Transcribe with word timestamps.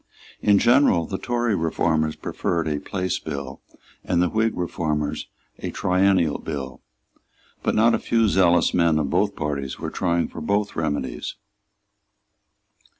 In 0.41 0.57
general 0.57 1.05
the 1.05 1.19
Tory 1.19 1.55
reformers 1.55 2.15
preferred 2.15 2.67
a 2.67 2.79
Place 2.79 3.19
Bill, 3.19 3.61
and 4.03 4.19
the 4.19 4.29
Whig 4.31 4.57
reformers 4.57 5.27
a 5.59 5.69
Triennial 5.69 6.39
Bill; 6.39 6.81
but 7.61 7.75
not 7.75 7.93
a 7.93 7.99
few 7.99 8.27
zealous 8.27 8.73
men 8.73 8.97
of 8.97 9.11
both 9.11 9.35
parties 9.35 9.77
were 9.77 9.91
for 9.91 9.95
trying 9.95 10.25
both 10.25 10.75
remedies. 10.75 11.35